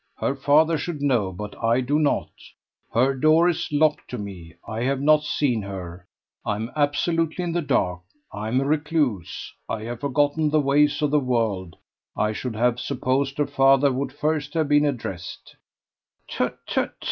[0.17, 2.31] Her father should know, but I do not.
[2.91, 6.07] Her door is locked to me; I have not seen her.
[6.43, 7.99] I am absolutely in the dark.
[8.33, 9.53] I am a recluse.
[9.69, 11.75] I have forgotten the ways of the world.
[12.17, 15.55] I should have supposed her father would first have been addressed."
[16.27, 16.95] "Tut tut.